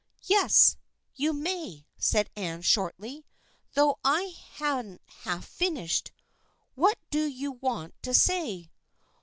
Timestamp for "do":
7.11-7.23